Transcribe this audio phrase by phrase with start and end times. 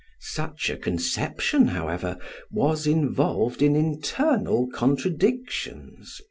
[0.19, 2.17] Such a conception, however,
[2.49, 6.19] was involved in internal contradictions.